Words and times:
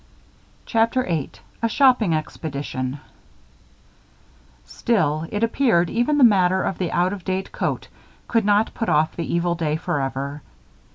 CHAPTER 0.65 1.03
VIII 1.03 1.29
A 1.61 1.69
SHOPPING 1.69 2.11
EXPEDITION 2.15 2.99
Still, 4.65 5.27
it 5.31 5.43
appeared, 5.43 5.91
even 5.91 6.17
the 6.17 6.23
matter 6.23 6.63
of 6.63 6.79
the 6.79 6.91
out 6.91 7.13
of 7.13 7.23
date 7.23 7.51
coat 7.51 7.87
could 8.27 8.43
not 8.43 8.73
put 8.73 8.89
off 8.89 9.15
the 9.15 9.31
evil 9.31 9.53
day 9.53 9.75
forever. 9.75 10.41